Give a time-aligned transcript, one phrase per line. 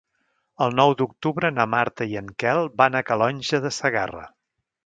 [0.65, 4.29] El nou d'octubre na Marta i en Quel van a Calonge de Segarra.